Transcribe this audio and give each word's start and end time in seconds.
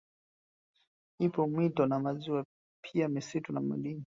Ipo 1.25 1.41
mito 1.47 1.85
na 1.87 1.99
maziwa 1.99 2.45
pia 2.83 3.07
misitu 3.07 3.53
na 3.53 3.61
madini 3.61 4.03